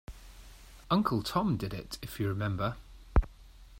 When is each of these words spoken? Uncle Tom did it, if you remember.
Uncle 0.89 1.21
Tom 1.21 1.57
did 1.57 1.75
it, 1.75 1.99
if 2.01 2.19
you 2.19 2.27
remember. 2.27 2.75